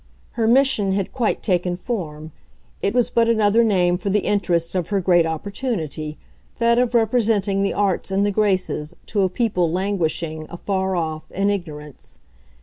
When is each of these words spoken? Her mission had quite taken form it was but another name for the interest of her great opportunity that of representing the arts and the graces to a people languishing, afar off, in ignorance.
Her 0.31 0.47
mission 0.47 0.93
had 0.93 1.13
quite 1.13 1.43
taken 1.43 1.77
form 1.77 2.31
it 2.81 2.91
was 2.95 3.11
but 3.11 3.29
another 3.29 3.63
name 3.63 3.99
for 3.99 4.09
the 4.09 4.21
interest 4.21 4.73
of 4.73 4.87
her 4.87 4.99
great 4.99 5.27
opportunity 5.27 6.17
that 6.57 6.79
of 6.79 6.95
representing 6.95 7.61
the 7.61 7.73
arts 7.73 8.09
and 8.09 8.25
the 8.25 8.31
graces 8.31 8.95
to 9.05 9.21
a 9.21 9.29
people 9.29 9.71
languishing, 9.71 10.47
afar 10.49 10.95
off, 10.95 11.29
in 11.29 11.51
ignorance. 11.51 12.17